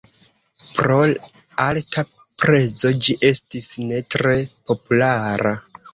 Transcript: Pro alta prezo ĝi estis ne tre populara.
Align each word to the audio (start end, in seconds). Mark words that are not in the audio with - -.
Pro 0.77 0.95
alta 1.65 2.03
prezo 2.45 2.93
ĝi 3.07 3.19
estis 3.31 3.69
ne 3.91 4.01
tre 4.17 4.35
populara. 4.73 5.57